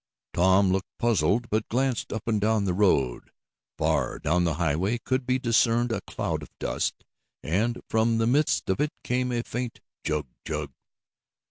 Tom 0.33 0.71
looked 0.71 0.89
puzzled, 0.97 1.47
but 1.51 1.67
glanced 1.69 2.11
up 2.11 2.27
and 2.27 2.41
down 2.41 2.65
the 2.65 2.73
road. 2.73 3.29
Far 3.77 4.17
down 4.17 4.45
the 4.45 4.55
highway 4.55 4.97
could 4.97 5.27
be 5.27 5.37
discerned 5.37 5.91
a 5.91 6.01
cloud 6.01 6.41
of 6.41 6.49
dust, 6.57 7.03
and, 7.43 7.79
from 7.87 8.17
the 8.17 8.25
midst 8.25 8.67
of 8.67 8.81
it 8.81 8.93
came 9.03 9.31
a 9.31 9.43
faint 9.43 9.79
"chug 10.03 10.25
chug." 10.43 10.71